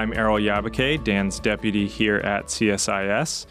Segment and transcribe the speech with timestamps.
[0.00, 3.44] I'm Erol Yayboke, Dan's deputy here at CSIS.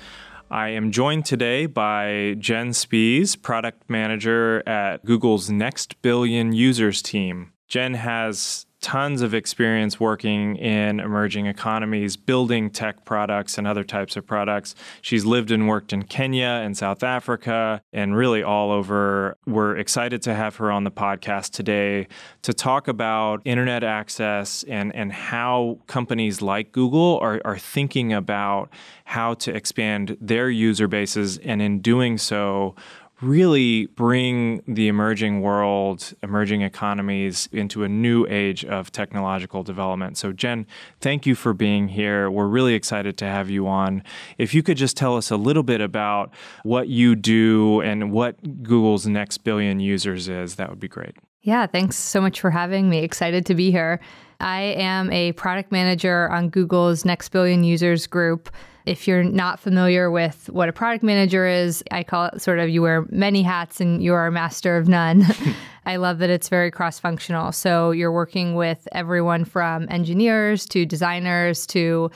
[0.49, 7.53] I am joined today by Jen Spies, product manager at Google's Next Billion Users team.
[7.67, 14.15] Jen has tons of experience working in emerging economies, building tech products and other types
[14.15, 14.75] of products.
[15.01, 19.35] She's lived and worked in Kenya and South Africa and really all over.
[19.45, 22.07] We're excited to have her on the podcast today
[22.43, 28.69] to talk about internet access and, and how companies like Google are, are thinking about
[29.03, 32.75] how to expand their user bases and in doing so
[33.21, 40.17] really bring the emerging world, emerging economies into a new age of technological development.
[40.17, 40.65] So, Jen,
[41.01, 42.31] thank you for being here.
[42.31, 44.03] We're really excited to have you on.
[44.37, 48.63] If you could just tell us a little bit about what you do and what
[48.63, 51.15] Google's next billion users is, that would be great.
[51.41, 52.99] Yeah, thanks so much for having me.
[52.99, 53.99] Excited to be here.
[54.41, 58.49] I am a product manager on Google's Next Billion Users group.
[58.89, 62.69] If you're not familiar with what a product manager is, I call it sort of
[62.69, 65.27] you wear many hats and you are a master of none.
[65.85, 67.51] I love that it's very cross functional.
[67.51, 72.09] So you're working with everyone from engineers to designers to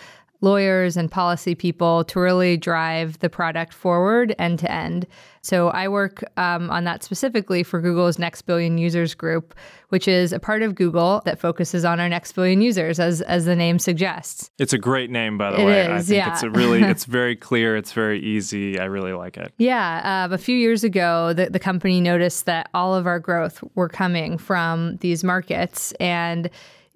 [0.43, 5.07] lawyers and policy people to really drive the product forward end to end.
[5.41, 9.55] So I work um, on that specifically for Google's Next Billion Users group,
[9.89, 13.45] which is a part of Google that focuses on our next billion users, as as
[13.45, 14.49] the name suggests.
[14.59, 15.81] It's a great name, by the it way.
[15.81, 16.33] Is, I think yeah.
[16.33, 18.79] it's a really, it's very clear, it's very easy.
[18.79, 19.53] I really like it.
[19.57, 23.63] Yeah, um, a few years ago, the, the company noticed that all of our growth
[23.75, 26.49] were coming from these markets, and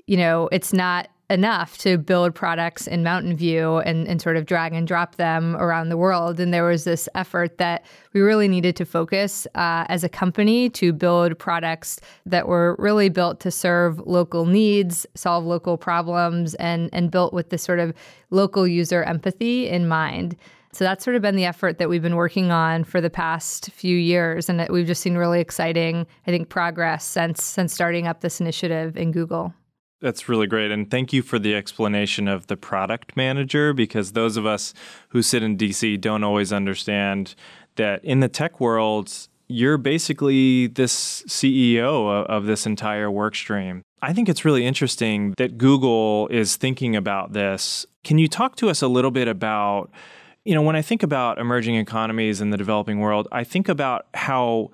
[0.05, 4.45] you know, it's not enough to build products in Mountain View and, and sort of
[4.45, 6.39] drag and drop them around the world.
[6.39, 7.83] And there was this effort that
[8.13, 13.09] we really needed to focus uh, as a company to build products that were really
[13.09, 17.93] built to serve local needs, solve local problems, and, and built with this sort of
[18.29, 20.37] local user empathy in mind.
[20.71, 23.71] So that's sort of been the effort that we've been working on for the past
[23.71, 28.21] few years, and we've just seen really exciting, I think, progress since since starting up
[28.21, 29.53] this initiative in Google.
[29.99, 30.71] That's really great.
[30.71, 34.73] And thank you for the explanation of the product manager because those of us
[35.09, 37.33] who sit in DC don't always understand
[37.77, 39.11] that in the tech world,
[39.47, 43.81] you're basically this CEO of, this entire work stream.
[44.01, 47.85] I think it's really interesting that Google is thinking about this.
[48.03, 49.89] Can you talk to us a little bit about,
[50.45, 54.05] you know, when I think about emerging economies in the developing world, I think about
[54.13, 54.69] how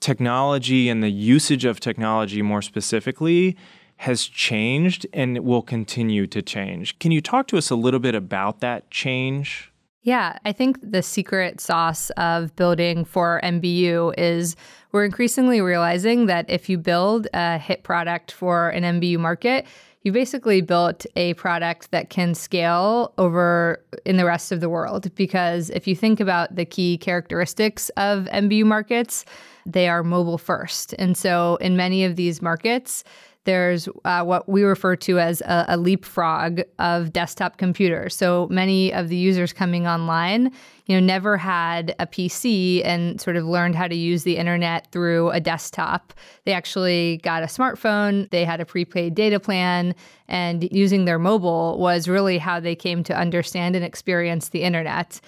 [0.00, 3.56] technology and the usage of technology more specifically
[3.96, 6.98] has changed and will continue to change.
[6.98, 9.70] Can you talk to us a little bit about that change?
[10.02, 14.54] Yeah, I think the secret sauce of building for NBU is
[14.92, 19.66] we're increasingly realizing that if you build a hit product for an NBU market,
[20.02, 25.12] you basically built a product that can scale over in the rest of the world.
[25.14, 29.24] Because if you think about the key characteristics of NBU markets,
[29.64, 30.94] they are mobile first.
[30.98, 33.04] And so in many of these markets,
[33.44, 38.14] there's uh, what we refer to as a, a, leapfrog of desktop computers.
[38.14, 40.50] So many of the users coming online,
[40.86, 44.90] you know, never had a PC and sort of learned how to use the internet
[44.92, 46.14] through a desktop.
[46.44, 49.94] They actually got a smartphone, they had a prepaid data plan,
[50.26, 55.20] and using their mobile was really how they came to understand and experience the internet.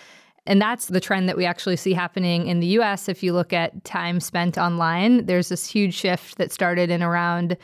[0.47, 3.09] And that's the trend that we actually see happening in the US.
[3.09, 7.56] If you look at time spent online, there's this huge shift that started in around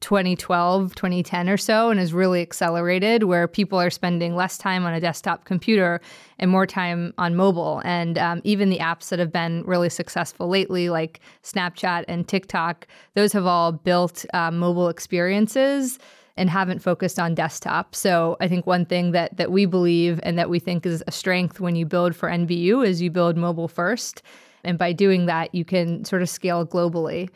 [0.00, 4.94] 2012, 2010 or so, and has really accelerated where people are spending less time on
[4.94, 6.00] a desktop computer
[6.38, 7.82] and more time on mobile.
[7.84, 12.86] And um, even the apps that have been really successful lately, like Snapchat and TikTok,
[13.14, 15.98] those have all built uh, mobile experiences
[16.38, 17.94] and haven't focused on desktop.
[17.94, 21.12] So I think one thing that that we believe and that we think is a
[21.12, 24.22] strength when you build for NBU is you build mobile first.
[24.64, 27.28] And by doing that, you can sort of scale globally.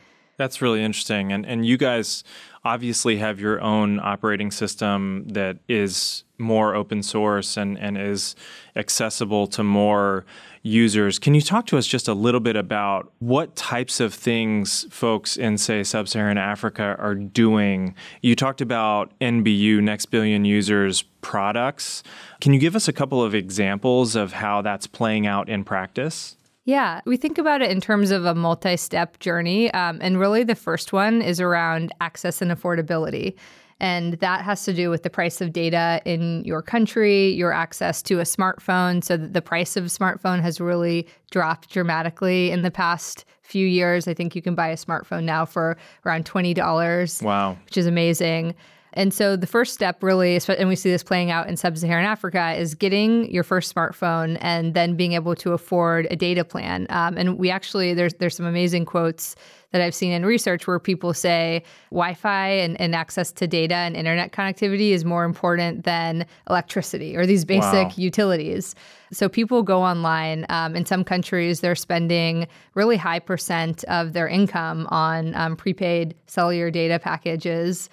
[0.42, 1.30] That's really interesting.
[1.30, 2.24] And and you guys
[2.64, 8.34] obviously have your own operating system that is more open source and, and is
[8.74, 10.24] accessible to more
[10.62, 11.20] users.
[11.20, 15.36] Can you talk to us just a little bit about what types of things folks
[15.36, 17.94] in, say, sub Saharan Africa are doing?
[18.20, 22.02] You talked about NBU, Next Billion Users products.
[22.40, 26.36] Can you give us a couple of examples of how that's playing out in practice?
[26.64, 29.72] Yeah, we think about it in terms of a multi step journey.
[29.72, 33.36] Um, and really, the first one is around access and affordability.
[33.80, 38.00] And that has to do with the price of data in your country, your access
[38.02, 39.02] to a smartphone.
[39.02, 44.06] So the price of a smartphone has really dropped dramatically in the past few years.
[44.06, 45.76] I think you can buy a smartphone now for
[46.06, 47.22] around $20.
[47.22, 47.58] Wow.
[47.64, 48.54] Which is amazing.
[48.94, 52.52] And so the first step really, and we see this playing out in sub-Saharan Africa,
[52.52, 56.86] is getting your first smartphone and then being able to afford a data plan.
[56.90, 59.34] Um, and we actually there's there's some amazing quotes
[59.70, 63.96] that I've seen in research where people say Wi-Fi and, and access to data and
[63.96, 67.92] internet connectivity is more important than electricity or these basic wow.
[67.96, 68.74] utilities.
[69.12, 70.44] So people go online.
[70.50, 76.14] Um, in some countries, they're spending really high percent of their income on um, prepaid
[76.26, 77.88] cellular data packages.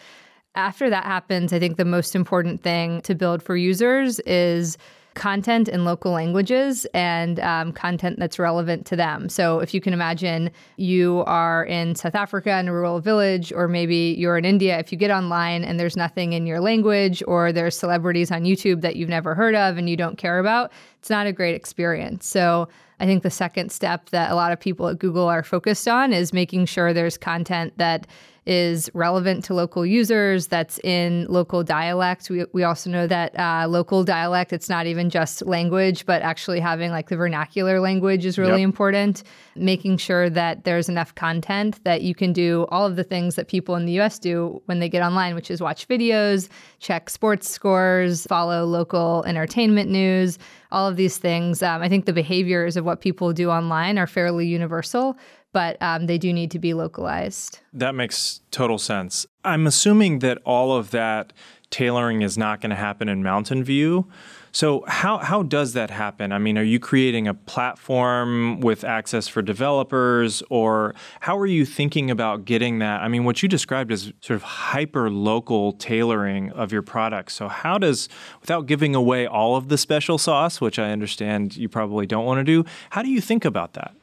[0.56, 4.78] After that happens, I think the most important thing to build for users is
[5.16, 9.28] content in local languages and um, content that's relevant to them.
[9.30, 13.68] So, if you can imagine you are in South Africa in a rural village, or
[13.68, 17.52] maybe you're in India, if you get online and there's nothing in your language, or
[17.52, 21.10] there's celebrities on YouTube that you've never heard of and you don't care about, it's
[21.10, 22.26] not a great experience.
[22.26, 22.70] So,
[23.00, 26.14] I think the second step that a lot of people at Google are focused on
[26.14, 28.08] is making sure there's content that
[28.50, 32.32] is relevant to local users, that's in local dialect.
[32.32, 36.60] We, we also know that uh, local dialect, it's not even just language, but actually
[36.60, 38.70] having like the vernacular language is really yep.
[38.70, 39.22] important.
[39.56, 43.48] Making sure that there's enough content that you can do all of the things that
[43.48, 46.50] people in the US do when they get online, which is watch videos,
[46.80, 50.40] check sports scores, follow local entertainment news,
[50.72, 51.64] all of these things.
[51.64, 55.18] Um, I think the behaviors of what people do online are fairly universal
[55.52, 57.60] but um, they do need to be localized.
[57.74, 59.26] That makes total sense.
[59.44, 61.34] I'm assuming that all of that
[61.70, 64.08] tailoring is not going to happen in Mountain View.
[64.52, 66.32] So how how does that happen?
[66.32, 71.66] I mean, are you creating a platform with access for developers or how are you
[71.66, 73.02] thinking about getting that?
[73.02, 77.34] I mean, what you described is sort of hyper local tailoring of your products.
[77.36, 78.10] So how does
[78.42, 82.40] without giving away all of the special sauce, which I understand you probably don't want
[82.40, 83.94] to do, how do you think about that?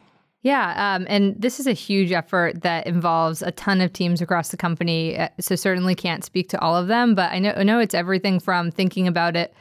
[0.43, 4.51] Yeah, um, and this is a huge effort that involves a ton of teams across
[4.51, 5.19] the company.
[5.19, 7.95] Uh, so certainly can't speak to all of them, but I know I know it's
[7.95, 9.53] everything from thinking about it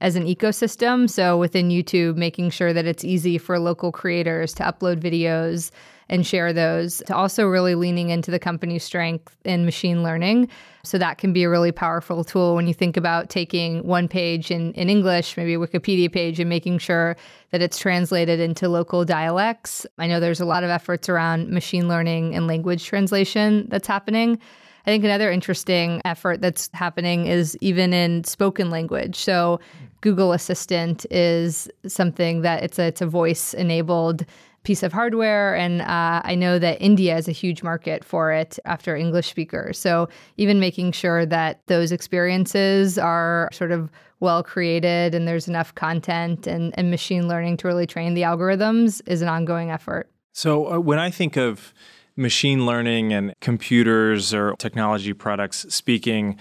[0.00, 1.08] as an ecosystem.
[1.08, 5.70] So within YouTube, making sure that it's easy for local creators to upload videos
[6.08, 10.48] and share those, to also really leaning into the company's strength in machine learning.
[10.82, 14.50] So that can be a really powerful tool when you think about taking one page
[14.50, 17.16] in, in English, maybe a Wikipedia page, and making sure
[17.52, 19.86] that it's translated into local dialects.
[19.96, 24.38] I know there's a lot of efforts around machine learning and language translation that's happening.
[24.86, 29.16] I think another interesting effort that's happening is even in spoken language.
[29.16, 29.60] So
[30.02, 34.26] Google Assistant is something that it's a it's a voice enabled
[34.64, 35.54] piece of hardware.
[35.54, 39.78] And uh, I know that India is a huge market for it after English speakers.
[39.78, 43.90] So even making sure that those experiences are sort of
[44.20, 49.02] well created and there's enough content and, and machine learning to really train the algorithms
[49.06, 50.10] is an ongoing effort.
[50.32, 51.74] So uh, when I think of
[52.16, 56.38] machine learning and computers or technology products speaking,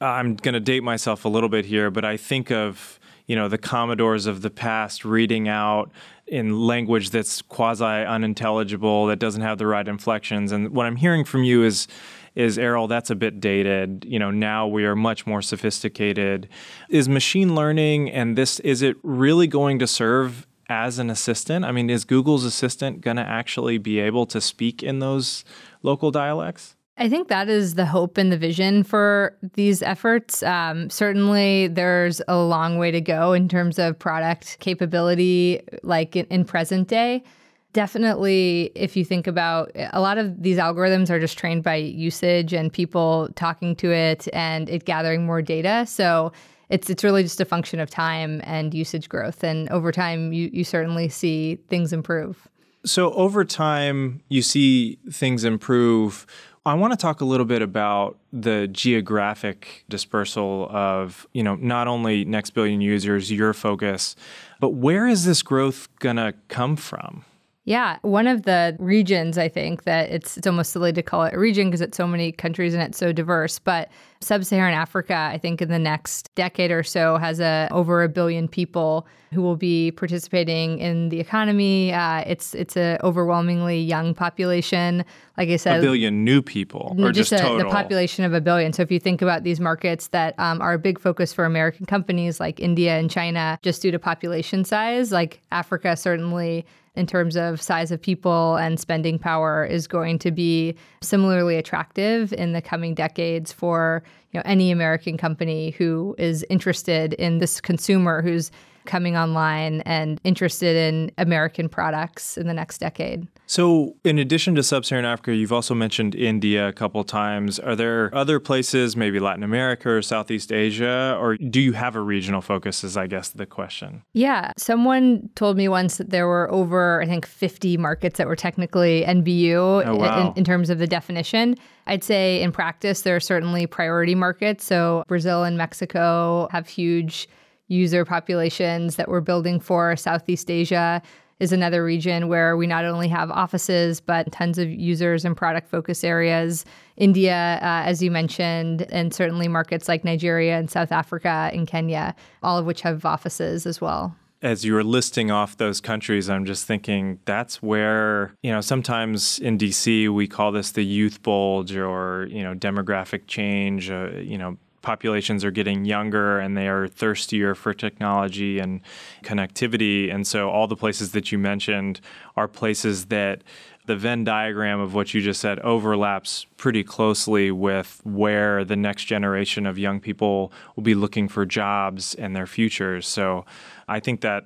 [0.00, 3.48] I'm going to date myself a little bit here, but I think of you know
[3.48, 5.90] the commodores of the past reading out
[6.26, 10.52] in language that's quasi unintelligible that doesn't have the right inflections.
[10.52, 11.86] And what i'm hearing from you is
[12.34, 14.04] is errol that's a bit dated.
[14.08, 16.48] You know now we are much more sophisticated.
[16.88, 21.70] Is machine learning and this is it really going to serve as an assistant i
[21.70, 25.44] mean is google's assistant going to actually be able to speak in those
[25.82, 30.42] local dialects I think that is the hope and the vision for these efforts.
[30.42, 36.26] Um, certainly, there's a long way to go in terms of product capability, like in,
[36.26, 37.24] in present day.
[37.72, 42.52] Definitely, if you think about a lot of these algorithms are just trained by usage
[42.52, 45.86] and people talking to it and it gathering more data.
[45.86, 46.32] So
[46.72, 49.44] it's it's really just a function of time and usage growth.
[49.44, 52.48] And over time, you you certainly see things improve.
[52.84, 56.26] So over time, you see things improve.
[56.64, 61.88] I want to talk a little bit about the geographic dispersal of, you know, not
[61.88, 64.16] only next billion users, your focus,
[64.60, 67.24] but where is this growth going to come from?
[67.64, 71.34] Yeah, one of the regions I think that it's it's almost silly to call it
[71.34, 73.88] a region because it's so many countries and it's so diverse, but
[74.20, 78.48] sub-Saharan Africa I think in the next decade or so has a over a billion
[78.48, 81.92] people who will be participating in the economy.
[81.92, 85.04] Uh, it's it's a overwhelmingly young population.
[85.38, 87.58] Like I said, a billion new people, or just, just a, total?
[87.58, 88.72] the population of a billion.
[88.72, 91.86] So if you think about these markets that um, are a big focus for American
[91.86, 97.36] companies like India and China, just due to population size, like Africa certainly in terms
[97.36, 102.60] of size of people and spending power is going to be similarly attractive in the
[102.60, 108.50] coming decades for you know any American company who is interested in this consumer who's
[108.84, 113.26] coming online and interested in American products in the next decade.
[113.46, 117.58] So, in addition to sub Saharan Africa, you've also mentioned India a couple times.
[117.58, 122.00] Are there other places, maybe Latin America or Southeast Asia, or do you have a
[122.00, 122.82] regional focus?
[122.82, 124.04] Is, I guess, the question.
[124.14, 124.52] Yeah.
[124.56, 129.04] Someone told me once that there were over, I think, 50 markets that were technically
[129.06, 130.28] NBU oh, wow.
[130.28, 131.56] in, in terms of the definition.
[131.86, 134.64] I'd say in practice, there are certainly priority markets.
[134.64, 137.28] So, Brazil and Mexico have huge
[137.72, 139.96] user populations that we're building for.
[139.96, 141.02] Southeast Asia
[141.40, 145.68] is another region where we not only have offices, but tons of users and product
[145.68, 146.64] focus areas.
[146.96, 152.14] India, uh, as you mentioned, and certainly markets like Nigeria and South Africa and Kenya,
[152.42, 156.44] all of which have offices as well as you were listing off those countries, I'm
[156.44, 161.76] just thinking that's where, you know, sometimes in DC we call this the youth bulge
[161.76, 166.86] or, you know, demographic change, uh, you know, populations are getting younger and they are
[166.86, 168.80] thirstier for technology and
[169.22, 170.12] connectivity.
[170.12, 172.00] And so all the places that you mentioned
[172.36, 173.42] are places that
[173.86, 179.04] the Venn diagram of what you just said overlaps pretty closely with where the next
[179.04, 183.06] generation of young people will be looking for jobs and their futures.
[183.06, 183.44] So
[183.88, 184.44] I think that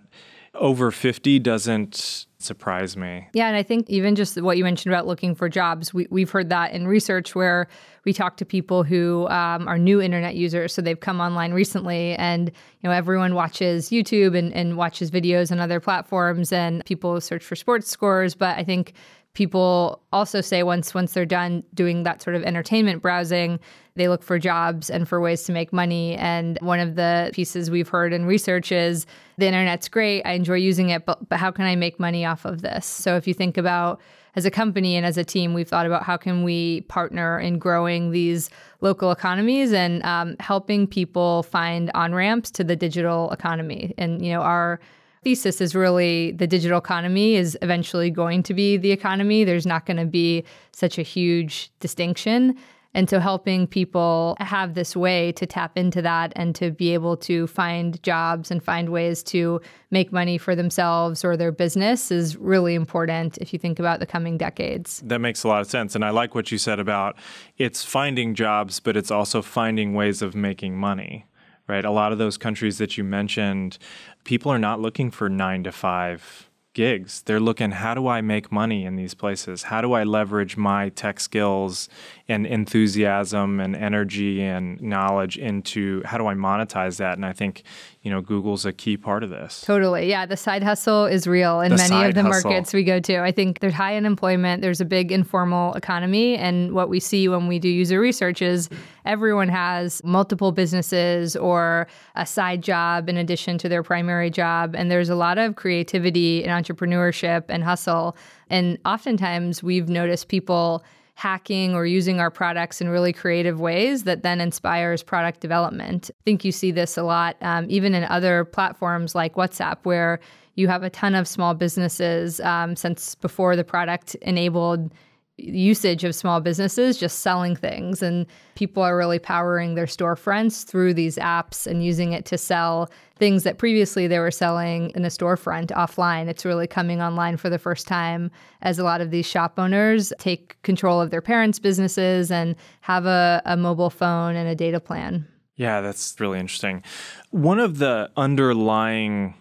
[0.55, 3.29] over 50 doesn't surprise me.
[3.33, 6.31] Yeah, and I think even just what you mentioned about looking for jobs, we, we've
[6.31, 7.67] heard that in research where
[8.05, 10.75] we talk to people who um, are new internet users.
[10.75, 15.51] So they've come online recently, and you know everyone watches YouTube and, and watches videos
[15.51, 18.35] on other platforms, and people search for sports scores.
[18.35, 18.93] But I think
[19.37, 23.61] people also say once once they're done doing that sort of entertainment browsing
[23.97, 26.17] they look for jobs and for ways to make money.
[26.17, 29.07] And one of the pieces we've heard in research is
[29.39, 32.47] the internet's great i enjoy using it but, but how can i make money off
[32.47, 32.87] of this?
[32.87, 34.01] So if you think about
[34.37, 37.59] as a company and as a team we've thought about how can we partner in
[37.59, 38.49] growing these
[38.81, 43.95] local economies and um, helping people find on ramps to the digital economy.
[43.99, 44.81] And you know our
[45.27, 49.43] thesis is really the digital economy is eventually going to be the economy.
[49.43, 52.57] There's not going to be such a huge distinction.
[52.95, 57.17] And so helping people have this way to tap into that and to be able
[57.29, 62.37] to find jobs and find ways to make money for themselves or their business is
[62.37, 65.03] really important if you think about the coming decades.
[65.05, 65.97] That makes a lot of sense.
[65.97, 67.17] And I like what you said about
[67.59, 71.27] it's finding jobs, but it's also finding ways of making money
[71.67, 71.85] right?
[71.85, 73.79] A lot of those countries that you mentioned,
[74.25, 77.23] people are not looking for nine to five gigs.
[77.23, 79.65] They're looking, how do I make money in these places?
[79.65, 81.89] How do I leverage my tech skills
[82.29, 87.17] and enthusiasm and energy and knowledge into how do I monetize that?
[87.17, 87.63] And I think,
[88.03, 89.61] you know, Google's a key part of this.
[89.61, 90.09] Totally.
[90.09, 90.27] Yeah.
[90.27, 92.51] The side hustle is real in the many of the hustle.
[92.51, 93.23] markets we go to.
[93.23, 96.37] I think there's high unemployment, there's a big informal economy.
[96.37, 98.69] And what we see when we do user research is
[99.05, 104.75] everyone has multiple businesses or a side job in addition to their primary job.
[104.75, 108.17] And there's a lot of creativity and entrepreneurship and hustle.
[108.51, 110.85] And oftentimes we've noticed people
[111.17, 116.11] hacking or using our products in really creative ways that then inspires product development.
[116.13, 120.21] I think you see this a lot, um, even in other platforms like WhatsApp, where
[120.57, 124.93] you have a ton of small businesses um, since before the product enabled
[125.39, 128.03] usage of small businesses just selling things.
[128.03, 132.91] And people are really powering their storefronts through these apps and using it to sell
[133.17, 136.29] things that previously they were selling in a storefront offline.
[136.29, 138.31] It's really coming online for the first time
[138.63, 143.07] as a lot of these shop owners take control of their parents businesses and have
[143.07, 145.27] a, a mobile phone and a data plan.
[145.57, 146.83] Yeah that's really interesting.
[147.31, 149.35] One of the underlying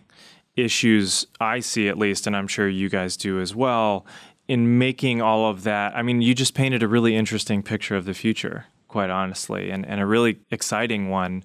[0.55, 4.05] issues I see at least, and I'm sure you guys do as well,
[4.47, 8.05] in making all of that, I mean, you just painted a really interesting picture of
[8.05, 11.43] the future, quite honestly, and, and a really exciting one.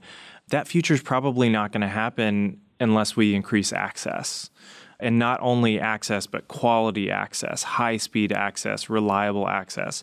[0.49, 4.51] That future is probably not going to happen unless we increase access.
[4.99, 10.03] And not only access, but quality access, high speed access, reliable access.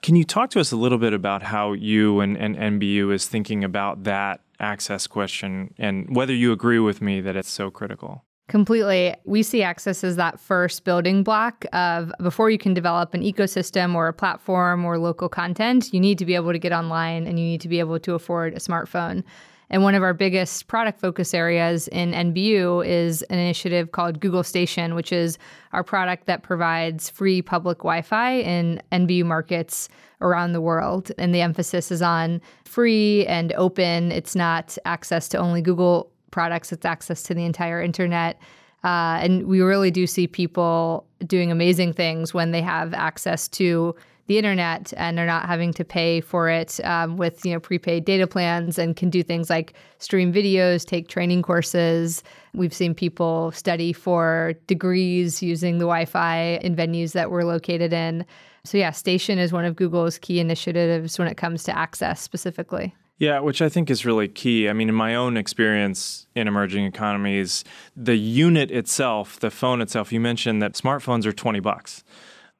[0.00, 3.26] Can you talk to us a little bit about how you and, and NBU is
[3.26, 8.24] thinking about that access question and whether you agree with me that it's so critical?
[8.48, 9.14] Completely.
[9.26, 13.94] We see access as that first building block of before you can develop an ecosystem
[13.94, 17.38] or a platform or local content, you need to be able to get online and
[17.38, 19.22] you need to be able to afford a smartphone.
[19.68, 24.42] And one of our biggest product focus areas in NBU is an initiative called Google
[24.42, 25.36] Station, which is
[25.74, 29.90] our product that provides free public Wi Fi in NBU markets
[30.22, 31.12] around the world.
[31.18, 34.10] And the emphasis is on free and open.
[34.10, 38.38] It's not access to only Google products, it's access to the entire internet.
[38.84, 43.94] Uh, and we really do see people doing amazing things when they have access to
[44.28, 48.04] the internet and they're not having to pay for it um, with you know prepaid
[48.04, 52.22] data plans and can do things like stream videos, take training courses.
[52.54, 58.24] We've seen people study for degrees using the Wi-Fi in venues that we're located in.
[58.64, 62.94] So yeah, Station is one of Google's key initiatives when it comes to access specifically.
[63.18, 64.68] Yeah, which I think is really key.
[64.68, 67.64] I mean, in my own experience in emerging economies,
[67.96, 72.04] the unit itself, the phone itself, you mentioned that smartphones are 20 bucks.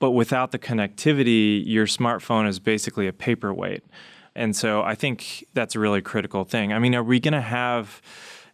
[0.00, 3.84] But without the connectivity, your smartphone is basically a paperweight.
[4.34, 6.72] And so I think that's a really critical thing.
[6.72, 8.00] I mean, are we going to have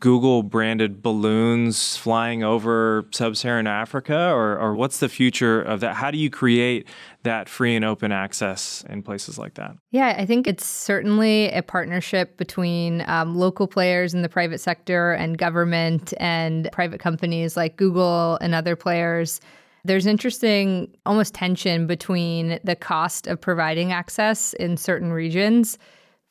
[0.04, 4.32] Google branded balloons flying over sub Saharan Africa?
[4.34, 5.94] Or, or what's the future of that?
[5.94, 6.86] How do you create
[7.22, 9.78] that free and open access in places like that?
[9.92, 15.12] Yeah, I think it's certainly a partnership between um, local players in the private sector
[15.12, 19.40] and government and private companies like Google and other players.
[19.86, 25.78] There's interesting almost tension between the cost of providing access in certain regions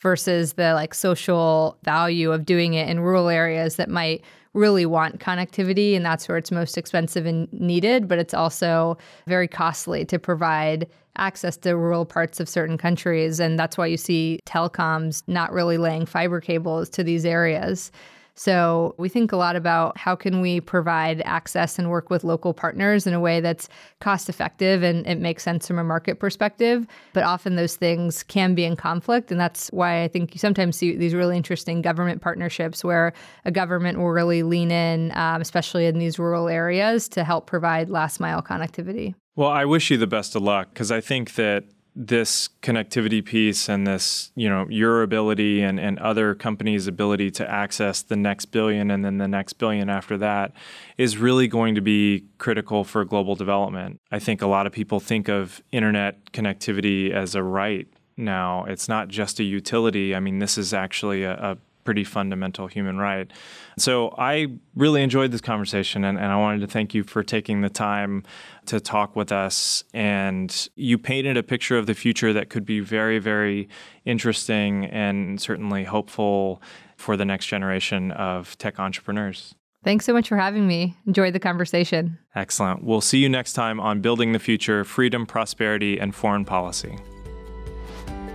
[0.03, 4.21] versus the like social value of doing it in rural areas that might
[4.53, 8.95] really want connectivity and that's where it's most expensive and needed but it's also
[9.25, 13.97] very costly to provide access to rural parts of certain countries and that's why you
[13.97, 17.91] see telecoms not really laying fiber cables to these areas
[18.35, 22.53] so we think a lot about how can we provide access and work with local
[22.53, 26.87] partners in a way that's cost effective and it makes sense from a market perspective.
[27.13, 29.31] But often those things can be in conflict.
[29.31, 33.13] And that's why I think you sometimes see these really interesting government partnerships where
[33.45, 37.89] a government will really lean in, um, especially in these rural areas, to help provide
[37.89, 39.13] last mile connectivity.
[39.35, 43.69] Well, I wish you the best of luck because I think that this connectivity piece
[43.69, 48.45] and this, you know, your ability and, and other companies' ability to access the next
[48.45, 50.51] billion and then the next billion after that
[50.97, 53.99] is really going to be critical for global development.
[54.11, 58.65] I think a lot of people think of internet connectivity as a right now.
[58.65, 60.15] It's not just a utility.
[60.15, 63.29] I mean, this is actually a, a pretty fundamental human right.
[63.77, 67.61] So I really enjoyed this conversation, and, and, I wanted to thank you for taking
[67.61, 68.23] the time
[68.67, 69.83] to talk with us.
[69.93, 73.69] And you painted a picture of the future that could be very, very
[74.05, 76.61] interesting and certainly hopeful
[76.97, 79.55] for the next generation of tech entrepreneurs.
[79.83, 80.95] Thanks so much for having me.
[81.05, 82.17] Enjoyed the conversation.
[82.35, 82.83] Excellent.
[82.83, 86.97] We'll see you next time on Building the Future Freedom, Prosperity, and Foreign Policy.